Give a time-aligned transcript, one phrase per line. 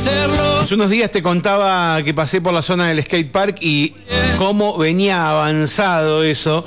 [0.00, 3.92] Hace unos días te contaba que pasé por la zona del skate park y
[4.38, 6.64] cómo venía avanzado eso.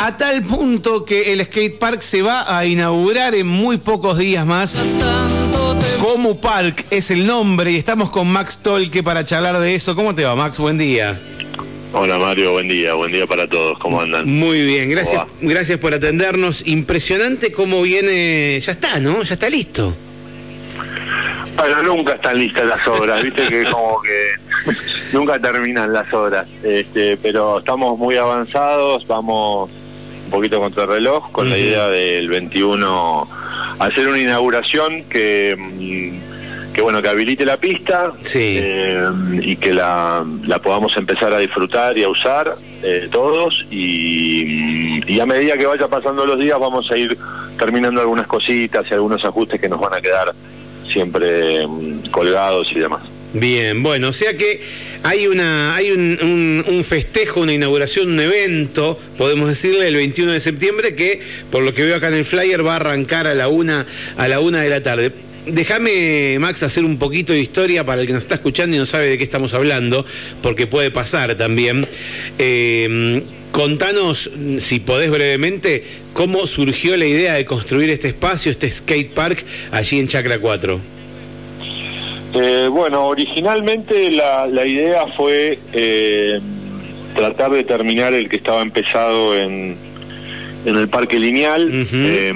[0.00, 4.46] A tal punto que el skate park se va a inaugurar en muy pocos días
[4.46, 4.74] más.
[6.00, 9.94] Como Park es el nombre y estamos con Max Tolke para charlar de eso.
[9.94, 10.58] ¿Cómo te va, Max?
[10.58, 11.18] Buen día.
[11.92, 14.28] Hola Mario, buen día, buen día para todos, ¿cómo andan?
[14.28, 16.66] Muy bien, gracias, gracias por atendernos.
[16.66, 19.22] Impresionante cómo viene, ya está, ¿no?
[19.22, 19.94] Ya está listo.
[21.56, 24.74] Bueno, nunca están listas las obras, viste que como que
[25.12, 29.70] nunca terminan las obras, este, pero estamos muy avanzados, vamos
[30.26, 33.28] un poquito contra el reloj con la idea del 21
[33.78, 39.08] hacer una inauguración que mm, que bueno que habilite la pista eh,
[39.40, 42.52] y que la, la, podamos empezar a disfrutar y a usar
[42.82, 47.16] eh, todos y, y, a medida que vaya pasando los días vamos a ir
[47.58, 50.34] terminando algunas cositas y algunos ajustes que nos van a quedar
[50.92, 53.02] siempre mm, colgados y demás.
[53.32, 54.60] Bien, bueno, o sea que
[55.02, 60.40] hay una hay un, un, festejo, una inauguración, un evento, podemos decirle, el 21 de
[60.40, 63.48] septiembre que, por lo que veo acá en el flyer, va a arrancar a la
[63.48, 63.84] una
[64.16, 65.12] a la una de la tarde.
[65.46, 68.86] Déjame, Max, hacer un poquito de historia para el que nos está escuchando y no
[68.86, 70.04] sabe de qué estamos hablando,
[70.42, 71.86] porque puede pasar también.
[72.38, 73.22] Eh,
[73.56, 79.42] Contanos, si podés brevemente, cómo surgió la idea de construir este espacio, este skate park,
[79.72, 80.78] allí en Chacra 4.
[82.34, 86.38] Eh, bueno, originalmente la, idea fue eh,
[87.14, 89.74] tratar de terminar el que estaba empezado en,
[90.66, 91.70] en el parque lineal.
[91.94, 92.34] Eh,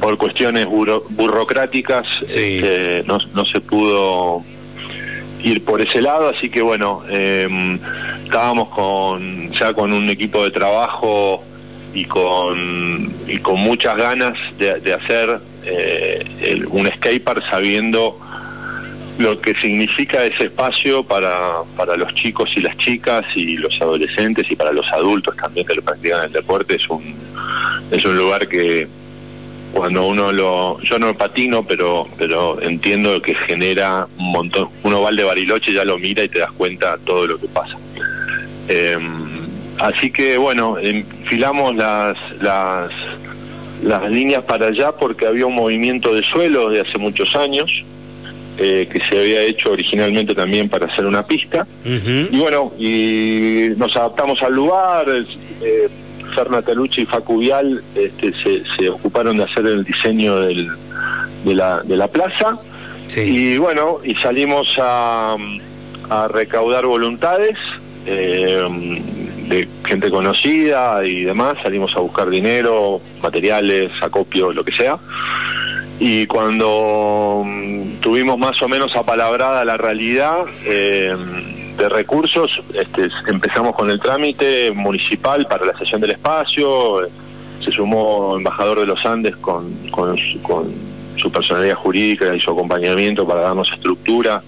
[0.00, 4.42] por cuestiones burocráticas este, no, no se pudo
[5.42, 7.78] ir por ese lado, así que bueno, eh,
[8.24, 11.42] estábamos con ya con un equipo de trabajo
[11.94, 18.18] y con, y con muchas ganas de, hacer eh, un skatepark sabiendo
[19.18, 24.50] lo que significa ese espacio para, para los chicos y las chicas y los adolescentes
[24.50, 26.74] y para los adultos también que lo practican el deporte.
[26.74, 27.14] Es un
[27.92, 28.88] es un lugar que
[29.72, 35.10] cuando uno lo yo no patino pero pero entiendo que genera un montón uno va
[35.10, 37.76] al de Bariloche ya lo mira y te das cuenta todo lo que pasa
[38.68, 38.98] eh,
[39.78, 42.90] así que bueno enfilamos las las
[43.82, 47.84] las líneas para allá porque había un movimiento de suelo de hace muchos años
[48.56, 51.66] eh, que se había hecho originalmente también para hacer una pista.
[51.84, 55.06] Y bueno y nos adaptamos al lugar
[55.60, 55.88] eh,
[56.34, 56.62] Ferna
[56.96, 58.32] y Facu Vial este,
[58.76, 60.68] se, ocuparon de hacer el diseño del,
[61.44, 62.56] de, la, de la plaza.
[63.16, 65.36] Y bueno, y salimos a,
[66.10, 67.56] a recaudar voluntades
[68.06, 69.02] eh,
[69.48, 71.58] de gente conocida y demás.
[71.62, 74.98] Salimos a buscar dinero, materiales, acopio, lo que sea.
[75.98, 81.14] Y cuando mm, tuvimos más o menos apalabrada la realidad, eh,
[81.76, 87.00] de recursos, este, empezamos con el trámite municipal para la sesión del espacio,
[87.60, 90.16] se sumó embajador de los Andes con, con,
[91.16, 94.42] su personalidad jurídica y su acompañamiento para darnos estructura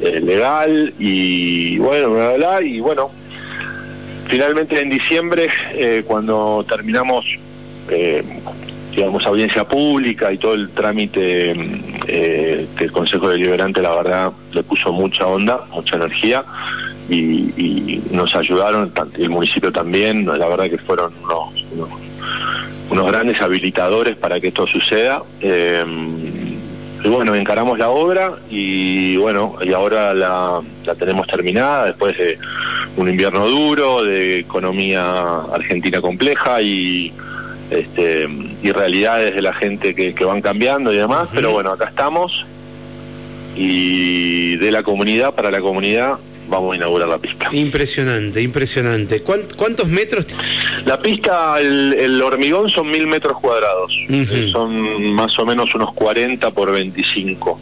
[0.00, 3.10] eh, legal y bueno, bla, y bueno,
[4.28, 7.24] finalmente en diciembre, eh, cuando terminamos
[7.90, 8.22] eh,
[8.96, 11.54] digamos, audiencia pública y todo el trámite
[12.08, 16.42] eh, que el Consejo Deliberante, la verdad, le puso mucha onda, mucha energía
[17.10, 21.66] y, nos ayudaron, el municipio también, la verdad que fueron unos,
[22.90, 25.22] unos, grandes habilitadores para que esto suceda.
[25.40, 25.84] Eh,
[27.04, 32.38] y bueno, encaramos la obra y bueno, y ahora la, la tenemos terminada después de
[32.96, 37.12] un invierno duro, de economía argentina compleja y
[37.70, 38.28] este,
[38.62, 42.46] y realidades de la gente que, van cambiando y demás, pero bueno, acá estamos
[43.56, 46.18] y de la comunidad para la comunidad
[46.48, 47.48] vamos a inaugurar la pista.
[47.52, 49.22] Impresionante, impresionante.
[49.22, 50.26] ¿Cuántos metros?
[50.84, 56.50] La pista, el, hormigón son mil metros cuadrados, eh, son más o menos unos 40
[56.52, 57.60] por 25.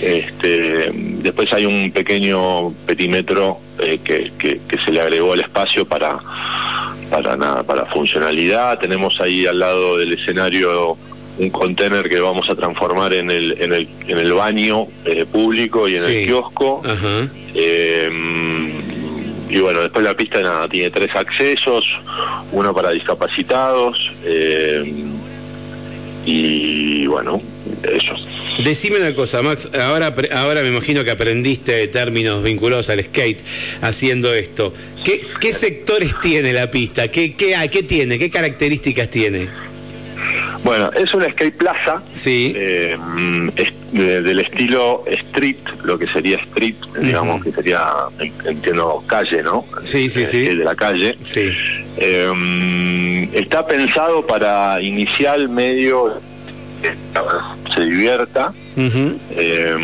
[0.00, 6.18] Este, después hay un pequeño perímetro eh, que, que, se le agregó al espacio para
[7.08, 8.78] para nada, para funcionalidad.
[8.78, 10.96] Tenemos ahí al lado del escenario
[11.38, 15.88] un contenedor que vamos a transformar en el, en el, en el baño eh, público
[15.88, 16.82] y en el kiosco.
[17.54, 18.70] Em,
[19.48, 21.84] y bueno, después la pista nada, tiene tres accesos,
[22.52, 25.12] uno para discapacitados em,
[26.24, 27.40] y bueno,
[27.82, 28.14] eso.
[28.62, 33.40] Decime una cosa, Max, ahora, ahora me imagino que aprendiste términos vinculados al skate
[33.80, 34.72] haciendo esto.
[35.04, 37.08] ¿Qué, qué sectores tiene la pista?
[37.08, 38.18] ¿Qué, qué, ¿Qué tiene?
[38.18, 39.48] ¿Qué características tiene?
[40.64, 42.52] Bueno, es una skate plaza Sí.
[42.56, 42.96] eh,
[43.56, 47.82] es de- del estilo street, lo que sería street, digamos que sería,
[48.44, 49.64] entiendo, calle, ¿no?
[49.82, 50.40] Sí, sí, Eh, sí.
[50.46, 51.16] De la calle.
[51.22, 51.50] Sí.
[51.98, 56.14] Eh, está pensado para inicial, medio,
[57.74, 58.52] se divierta.
[58.76, 59.18] Ujú.
[59.32, 59.76] Eh,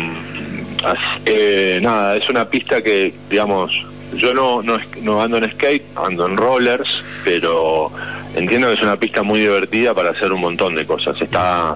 [0.83, 3.71] así que nada, es una pista que, digamos,
[4.15, 6.89] yo no, no ando en skate, ando en rollers,
[7.23, 7.91] pero
[8.35, 11.19] entiendo que es una pista muy divertida para hacer un montón de cosas.
[11.21, 11.75] Está,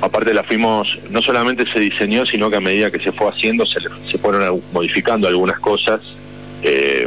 [0.00, 3.66] aparte la fuimos, no solamente se diseñó, sino que a medida que se fue haciendo
[3.66, 3.80] se,
[4.10, 6.00] se fueron modificando algunas cosas
[6.64, 7.06] eh,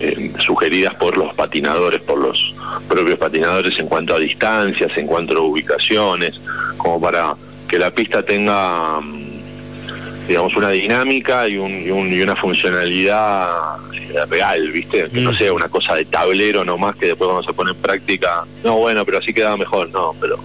[0.00, 2.54] eh, sugeridas por los patinadores, por los
[2.88, 6.40] propios patinadores en cuanto a distancias, en cuanto a ubicaciones,
[6.78, 7.34] como para
[7.68, 13.76] que la pista tenga, mm, digamos, una dinámica y, un, y, un- y una funcionalidad
[14.28, 15.08] real, ¿viste?
[15.12, 15.36] Que no Mm.
[15.36, 19.04] sea una cosa de tablero nomás que después cuando se pone en práctica, no, bueno,
[19.04, 20.38] pero así quedaba mejor, no, pero...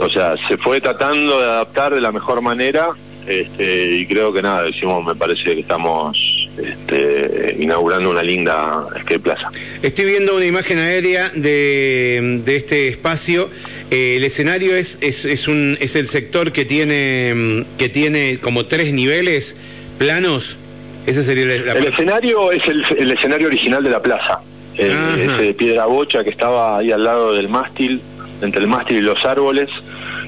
[0.00, 2.88] O sea, se fue tratando de adaptar de la mejor manera
[3.26, 6.16] este, y creo que nada, decimos, me parece que estamos
[6.58, 9.50] este, inaugurando una linda skate plaza.
[9.82, 13.48] Estoy viendo una imagen aérea de, de este espacio.
[13.90, 18.66] Eh, el escenario es, es, es, un, es el sector que tiene, que tiene como
[18.66, 19.56] tres niveles
[19.98, 20.58] planos.
[21.06, 24.40] Ese sería la, la El escenario es el, el escenario original de la plaza,
[24.76, 25.16] el- Ajá.
[25.20, 28.00] ese de piedra bocha que estaba ahí al lado del mástil,
[28.42, 29.68] entre el mástil y los árboles,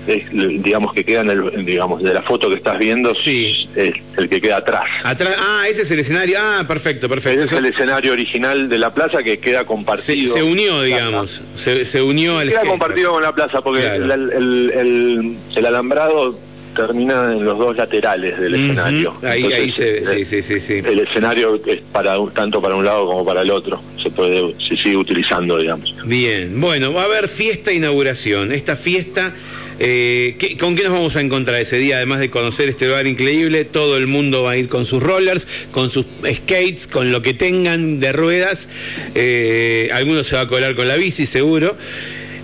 [0.07, 3.69] es, digamos que queda en el, digamos, de la foto que estás viendo, Sí.
[3.75, 4.85] es el que queda atrás.
[5.03, 6.37] Atrás, ah, ese es el escenario.
[6.41, 7.43] Ah, perfecto, perfecto.
[7.43, 10.33] Ese es el escenario original de la plaza que queda se, compartido.
[10.33, 11.43] se unió, digamos.
[11.57, 12.71] Se, se unió al Queda skate.
[12.71, 14.05] compartido con la plaza porque Claro.
[14.05, 16.39] el, el- el- el alambrado
[16.77, 19.15] termina en los dos laterales del escenario.
[19.23, 22.85] Ahí, Entonces, ahí se eh, sí, sí, sí, el escenario es para tanto para un
[22.85, 27.05] lado como para el otro se puede se sigue utilizando digamos Bien, bueno, va a
[27.07, 28.53] haber fiesta e inauguración.
[28.53, 29.33] Esta fiesta,
[29.81, 31.97] eh, ¿qué- ¿con qué nos vamos a encontrar ese día?
[31.97, 35.67] Además de conocer este lugar increíble, todo el mundo va a ir con sus rollers,
[35.73, 38.69] con sus skates, con lo que tengan de ruedas.
[39.17, 41.77] Eh, algunos se va a colar con la bici, seguro.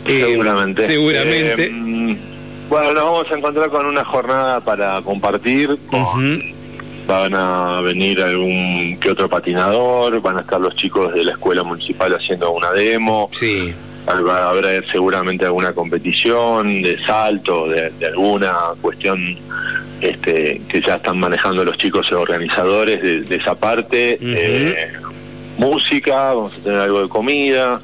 [0.09, 1.67] Eh, seguramente Seguramente.
[1.67, 1.71] Eh,
[2.73, 6.43] bueno nos vamos a encontrar con una jornada para compartir con-
[7.07, 11.63] van a venir algún que otro patinador van a estar los chicos de la escuela
[11.65, 13.75] municipal haciendo una demo Sí,
[14.07, 14.53] Habrá,
[14.91, 19.37] seguramente alguna competición de salto, de, de alguna cuestión
[20.01, 24.19] este, que ya están manejando los chicos organizadores de, de esa parte.
[24.21, 24.89] Eh,
[25.59, 27.81] música, vamos a tener algo de comida.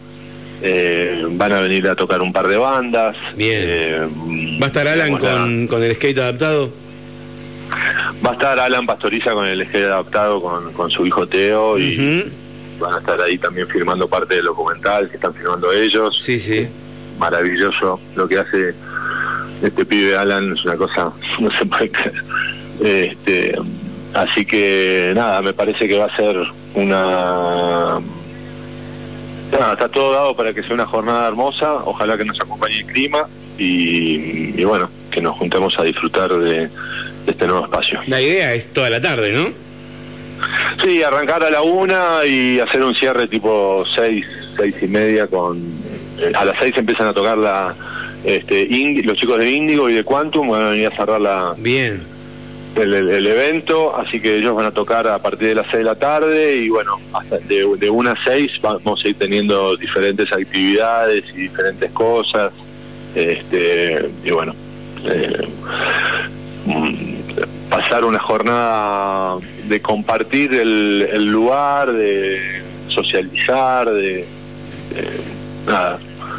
[0.62, 3.16] Eh, van a venir a tocar un par de bandas.
[3.36, 3.62] Bien.
[3.64, 4.08] eh,
[4.60, 6.70] ¿va a estar Alan con, el skate adaptado?
[8.24, 12.24] Va a estar Alan Pastoriza con el skate adaptado con, con su hijo Teo y
[12.78, 16.20] van a estar ahí también filmando parte del documental que están filmando ellos.
[16.20, 16.66] Sí, sí.
[17.18, 18.74] maravilloso lo que hace
[19.62, 22.22] este pibe Alan es una cosa no se puede creer
[22.80, 23.58] este
[24.14, 26.36] así que nada me parece que va a ser
[26.74, 27.98] una
[29.52, 32.86] nada, está todo dado para que sea una jornada hermosa ojalá que nos acompañe el
[32.86, 33.26] clima
[33.58, 36.70] y, y bueno que nos juntemos a disfrutar de, de
[37.26, 39.48] este nuevo espacio La idea es toda la tarde, ¿no?
[40.84, 44.24] Sí, arrancar a la una y hacer un cierre tipo seis,
[44.56, 45.58] seis y media con...
[46.20, 47.74] eh, a las seis empiezan a tocar la,
[48.24, 51.54] este, Indi- los chicos de Índigo y de Quantum van a venir a cerrar la,
[51.58, 52.00] Bien.
[52.82, 55.94] El, evento, así que ellos van a tocar a partir de las seis de la
[55.94, 61.24] tarde y bueno, hasta de, de una a seis vamos a ir teniendo diferentes actividades
[61.34, 62.52] y diferentes cosas,
[63.14, 64.54] este, y bueno,
[65.04, 65.48] eh,
[66.66, 66.94] mm,
[67.70, 69.36] pasar una jornada
[69.68, 74.26] de compartir el, el lugar, de socializar, de, de-
[75.66, 75.98] nada,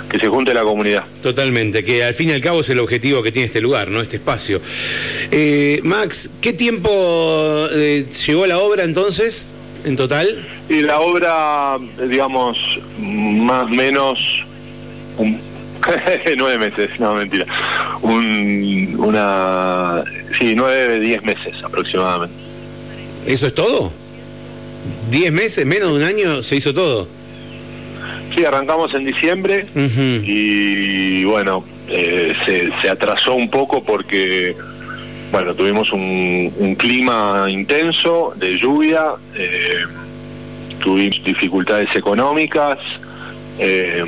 [0.10, 1.04] que se junte la comunidad.
[1.22, 4.02] Totalmente, que al fin y al cabo es el objetivo que tiene este lugar, ¿no?
[4.02, 4.60] Este espacio.
[5.32, 6.90] Eh, Max, ¿qué tiempo
[7.72, 9.50] eh, llevó la obra entonces,
[9.86, 10.48] en total?
[10.68, 12.58] Y la obra, digamos,
[13.00, 14.20] más o menos
[15.18, 15.40] un,
[16.38, 17.46] nueve meses, no mentira,
[18.02, 20.04] un, una,
[20.40, 22.36] sí, nueve, diez meses aproximadamente.
[23.28, 23.92] ¿Eso es todo?
[25.12, 27.19] ¿Diez meses, menos de un año, se hizo todo?
[28.40, 29.66] Sí, arrancamos en diciembre
[30.24, 34.56] y bueno, eh, se, se atrasó un poco porque,
[35.30, 39.84] bueno, tuvimos un, un clima intenso de lluvia, eh,
[40.82, 42.78] tuvimos dificultades económicas,
[43.60, 44.06] eh,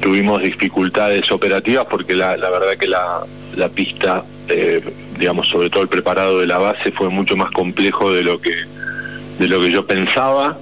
[0.00, 3.20] tuvimos dificultades operativas porque la, la verdad que la,
[3.54, 4.24] la pista,
[5.18, 8.54] digamos, sobre todo el preparado de la base fue mucho más complejo de lo que
[9.38, 10.56] de lo que yo pensaba.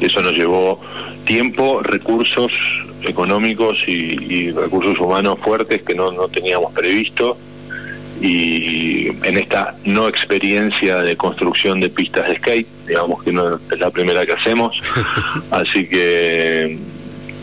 [0.00, 0.80] Eso nos llevó
[1.24, 2.52] tiempo, recursos
[3.02, 7.36] económicos y, recursos humanos fuertes que no, no teníamos previsto.
[8.20, 13.78] Y en esta no experiencia de construcción de pistas de skate, digamos que no es
[13.78, 14.78] la primera que hacemos,
[15.50, 16.78] así que,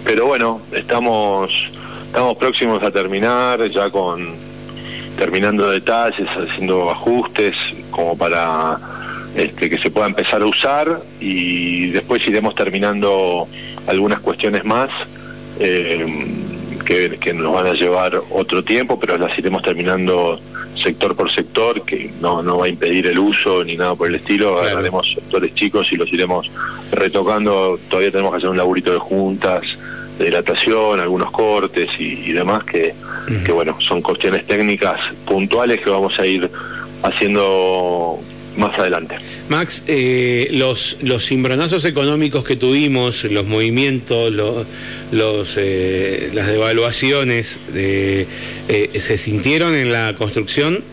[0.06, 1.52] pero bueno, estamos,
[2.06, 4.36] estamos próximos a terminar, ya con
[5.18, 7.56] terminando detalles, haciendo ajustes
[7.90, 8.80] como para
[9.36, 13.48] este, que se pueda empezar a usar y después iremos terminando
[13.88, 14.90] algunas cuestiones más.
[15.60, 16.06] Eh,
[16.88, 20.40] que, nos van a llevar otro tiempo, pero las iremos terminando
[20.82, 24.16] sector por sector, que no, no va a impedir el uso ni nada por el
[24.16, 24.58] estilo.
[24.58, 26.50] Agarraremos sectores chicos y los iremos
[26.92, 27.78] retocando.
[27.90, 29.64] Todavía tenemos que hacer un laburito de juntas,
[30.18, 32.94] de dilatación, algunos cortes y, demás, que,
[33.46, 36.50] que bueno, son cuestiones técnicas puntuales que vamos a ir
[37.04, 38.20] haciendo
[38.58, 39.16] más adelante.
[39.50, 44.34] Max, eh, los, los cimbronazos económicos que tuvimos, los movimientos,
[45.12, 48.28] los, eh, las devaluaciones, de,
[48.68, 50.84] eh, ¿se sintieron en la construcción?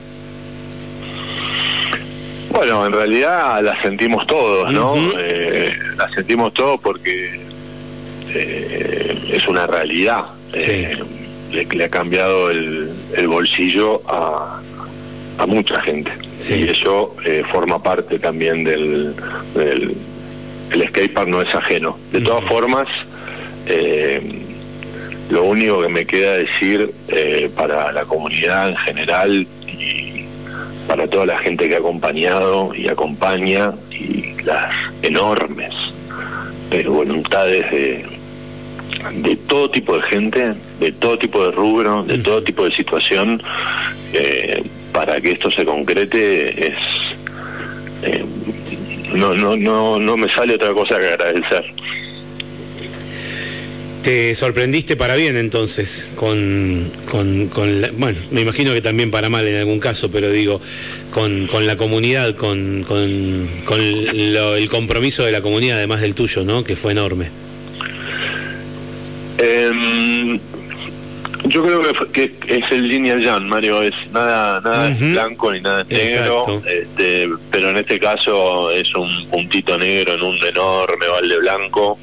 [2.51, 4.97] Bueno, en realidad las sentimos todos, ¿no?
[5.97, 7.41] las sentimos todos porque
[8.33, 10.25] es una realidad.
[11.51, 14.61] Le, ha cambiado el, el bolsillo a,
[15.39, 16.13] a mucha gente.
[16.51, 19.15] Y eso eh, forma parte también del,
[19.55, 19.97] del
[20.73, 21.97] el skatepark no es ajeno.
[22.11, 22.89] De todas formas,
[23.67, 24.21] eh,
[25.31, 30.25] lo único que me queda decir eh, para la comunidad en general y
[30.87, 34.73] para toda la gente que ha acompañado y acompaña y las
[35.03, 35.73] enormes
[36.89, 38.05] voluntades de,
[39.23, 43.41] de todo tipo de gente, de todo tipo de rubro, de todo tipo de situación,
[44.95, 46.77] para que esto se concrete es
[48.05, 48.25] eh,
[49.15, 51.65] no, no, no, no me sale otra cosa que agradecer.
[54.03, 57.51] Te sorprendiste para bien entonces con, con,
[57.97, 60.61] bueno, me imagino que también para mal en algún caso, pero digo,
[61.11, 66.45] con, con la comunidad, con, con, con el compromiso de la comunidad, además del tuyo,
[66.45, 66.65] ¿no?
[66.65, 67.31] Que fue enorme.
[69.39, 70.39] Eh,
[71.55, 75.83] yo creo que, es el lineal Jan, Mario, es nada nada es blanco ni nada
[75.83, 81.39] es negro, este, pero en este caso es un puntito negro en un enorme balde
[81.39, 81.97] blanco.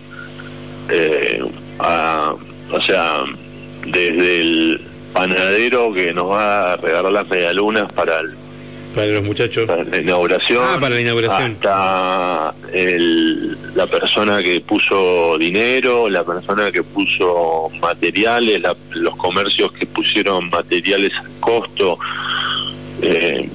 [0.89, 1.43] Eh,
[1.83, 3.23] o sea,
[3.85, 4.81] desde el
[5.11, 8.29] panadero que nos va a regalar las medialunas para el
[8.95, 9.67] para los muchachos.
[9.67, 10.63] Para la inauguración.
[10.65, 11.51] Ah, para la inauguración.
[11.53, 13.50] Hasta el,
[13.81, 18.61] la persona que puso dinero, la persona que puso materiales,
[18.91, 21.97] los comercios que pusieron materiales al costo.
[23.01, 23.49] Eh,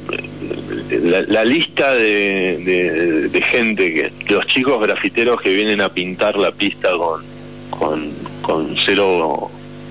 [1.28, 6.90] la, lista de, de, gente, que los chicos grafiteros que vienen a pintar la pista
[6.96, 7.22] con,
[7.70, 8.10] con,
[8.42, 9.48] con cero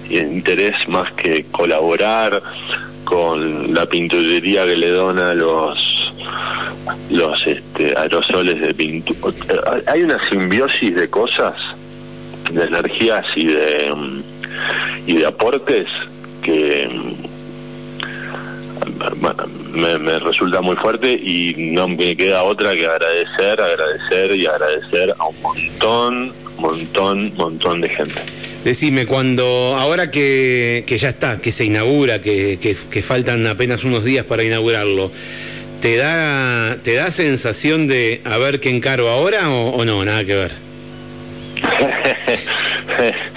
[0.09, 2.43] interés más que colaborar,
[3.05, 5.94] con la pinturería que le dona los
[7.09, 9.33] los este, aerosoles de pintura.
[9.87, 11.55] Hay una simbiosis de cosas,
[12.51, 13.93] de energías y de
[15.07, 15.87] y de aportes
[16.41, 16.89] que
[19.73, 25.13] me, me resulta muy fuerte y no me queda otra que agradecer, agradecer y agradecer
[25.17, 28.21] a un montón, montón, montón de gente.
[28.63, 34.25] Decime, cuando ahora que, ya está, que se inaugura, que, que, faltan apenas unos días
[34.25, 35.11] para inaugurarlo,
[35.81, 40.03] ¿te da, te da sensación de a ver qué encaro ahora o, o no?
[40.03, 40.51] Nada que ver.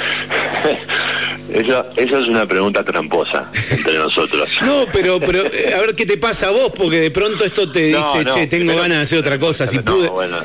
[1.53, 4.49] Esa, esa es una pregunta tramposa entre nosotros.
[4.69, 7.71] No, pero, pero eh, a ver qué te pasa a vos, porque de pronto esto
[7.71, 9.67] te dice, che, tengo ganas de hacer otra cosa.
[9.67, 10.09] Si pude...
[10.09, 10.37] bueno,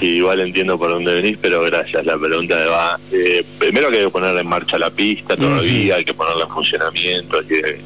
[0.00, 2.04] sí, igual entiendo por dónde venís, pero gracias.
[2.04, 2.98] La pregunta va.
[3.12, 6.50] Eh, primero que hay que poner en marcha la pista todavía, hay que ponerla en
[6.50, 7.80] funcionamiento, hay que,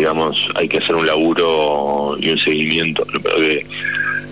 [0.00, 3.06] digamos, hay que hacer un laburo y un seguimiento.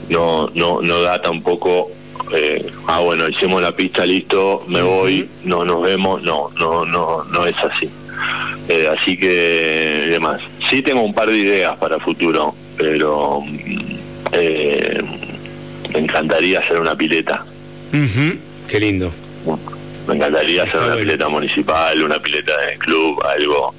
[0.09, 1.91] No, no, no da tampoco
[2.35, 7.23] eh, ah bueno hicimos la pista listo me voy no nos vemos no no no
[7.25, 7.91] no es así.
[8.71, 10.41] Eh, así que demás.
[10.71, 13.43] Sí tengo un par de ideas para futuro pero
[14.33, 15.03] eh,
[15.93, 17.45] me encantaría hacer una pileta.
[18.69, 19.13] Qué lindo.
[20.07, 23.75] Me encantaría hacer una pileta municipal una pileta de club algo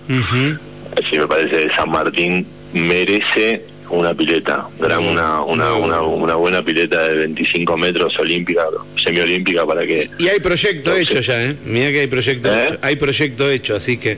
[0.98, 7.18] así me parece San Martín merece una pileta, una, una, una, una, buena pileta de
[7.20, 8.66] 25 metros olímpica,
[9.04, 10.10] semiolímpica para que...
[10.20, 11.56] Y hay proyecto hecho ya, ¿eh?
[11.66, 12.66] Mira que hay proyecto ¿Eh?
[12.66, 14.18] hecho, hay proyecto hecho, así que...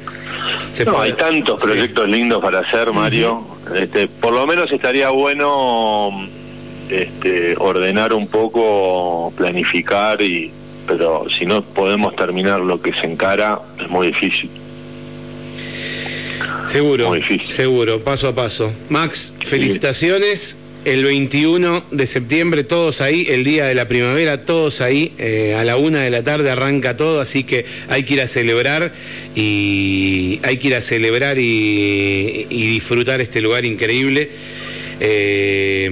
[0.72, 3.46] Se no, hay tantos proyectos lindos para hacer, Mario.
[3.74, 6.28] este, por lo menos estaría bueno
[6.90, 10.52] este, ordenar un poco, planificar y,
[10.86, 14.50] pero si no podemos terminar lo que se encara, es muy difícil.
[16.66, 17.50] Seguro, Muy difícil.
[17.52, 18.72] seguro, paso a paso.
[18.90, 20.58] Max, felicitaciones.
[20.84, 25.64] El 21 de septiembre, todos ahí, el día de la primavera, todos ahí, eh, a
[25.64, 28.92] la una de la tarde arranca todo, así que hay que ir a celebrar
[29.36, 34.32] y hay que ir a celebrar y, y disfrutar este lugar increíble.
[35.00, 35.88] Eh,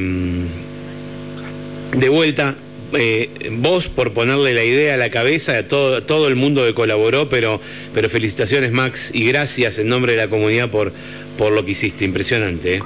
[1.95, 2.55] de vuelta,
[2.93, 6.73] eh, vos por ponerle la idea a la cabeza a todo, todo el mundo que
[6.73, 7.59] colaboró, pero,
[7.93, 10.91] pero felicitaciones Max y gracias en nombre de la comunidad por,
[11.37, 12.75] por lo que hiciste, impresionante.
[12.75, 12.83] ¿eh?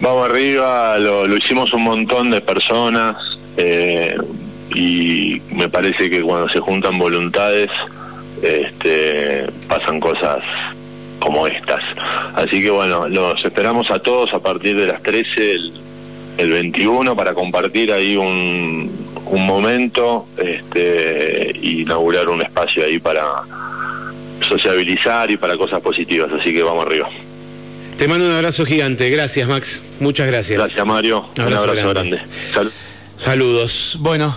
[0.00, 3.16] Vamos arriba, lo, hicimos un montón de personas
[3.56, 4.16] eh,
[4.74, 7.70] y me parece que cuando se juntan voluntades
[8.42, 10.42] este, pasan cosas
[11.18, 11.82] como estas.
[12.34, 15.72] Así que bueno, los esperamos a todos a partir de las 13 el,
[16.40, 18.90] el 21 para compartir ahí un,
[19.26, 23.24] un momento este, y inaugurar un espacio ahí para
[24.48, 26.30] sociabilizar y para cosas positivas.
[26.32, 27.08] Así que vamos arriba.
[27.96, 30.58] Te mando un abrazo gigante, gracias Max, muchas gracias.
[30.58, 32.16] Gracias Mario, un Abrazo abrazo grande.
[32.16, 32.34] grande.
[32.52, 32.72] Salud.
[33.16, 33.96] Saludos.
[34.00, 34.34] Bueno.